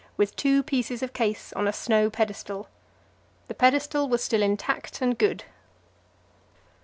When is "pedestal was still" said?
3.53-4.41